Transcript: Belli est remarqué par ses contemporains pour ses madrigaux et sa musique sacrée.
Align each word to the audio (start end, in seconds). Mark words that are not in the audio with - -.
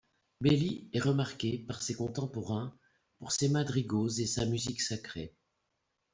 Belli 0.41 0.89
est 0.93 0.99
remarqué 0.99 1.59
par 1.59 1.83
ses 1.83 1.93
contemporains 1.93 2.75
pour 3.19 3.31
ses 3.31 3.49
madrigaux 3.49 4.07
et 4.09 4.25
sa 4.25 4.47
musique 4.47 4.81
sacrée. 4.81 5.35